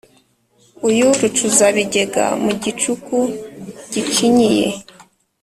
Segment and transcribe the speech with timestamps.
[0.89, 3.17] uyu rucuzabigega mu gicuku
[3.91, 4.67] gicinyiye